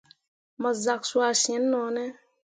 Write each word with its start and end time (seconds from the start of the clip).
Mo 0.61 0.69
zak 0.83 1.01
cuah 1.09 1.33
sin 1.43 1.63
no 1.71 1.81
ne? 1.95 2.05